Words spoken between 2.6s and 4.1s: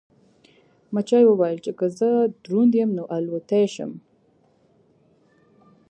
یم نو الوتلی شم.